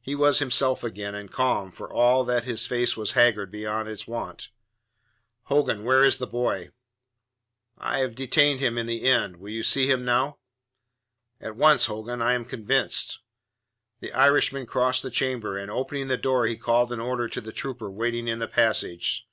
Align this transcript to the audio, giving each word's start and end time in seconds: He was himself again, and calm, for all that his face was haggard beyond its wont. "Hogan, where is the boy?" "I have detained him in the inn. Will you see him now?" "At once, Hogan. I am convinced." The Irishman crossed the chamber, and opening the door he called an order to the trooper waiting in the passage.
He 0.00 0.14
was 0.14 0.38
himself 0.38 0.82
again, 0.82 1.14
and 1.14 1.30
calm, 1.30 1.70
for 1.70 1.92
all 1.92 2.24
that 2.24 2.44
his 2.44 2.64
face 2.66 2.96
was 2.96 3.10
haggard 3.10 3.50
beyond 3.50 3.90
its 3.90 4.06
wont. 4.08 4.48
"Hogan, 5.48 5.84
where 5.84 6.02
is 6.02 6.16
the 6.16 6.26
boy?" 6.26 6.70
"I 7.76 7.98
have 7.98 8.14
detained 8.14 8.60
him 8.60 8.78
in 8.78 8.86
the 8.86 9.04
inn. 9.04 9.38
Will 9.38 9.50
you 9.50 9.62
see 9.62 9.86
him 9.90 10.02
now?" 10.02 10.38
"At 11.42 11.56
once, 11.56 11.84
Hogan. 11.84 12.22
I 12.22 12.32
am 12.32 12.46
convinced." 12.46 13.18
The 14.00 14.14
Irishman 14.14 14.64
crossed 14.64 15.02
the 15.02 15.10
chamber, 15.10 15.58
and 15.58 15.70
opening 15.70 16.08
the 16.08 16.16
door 16.16 16.46
he 16.46 16.56
called 16.56 16.90
an 16.90 17.00
order 17.00 17.28
to 17.28 17.40
the 17.42 17.52
trooper 17.52 17.90
waiting 17.90 18.28
in 18.28 18.38
the 18.38 18.48
passage. 18.48 19.28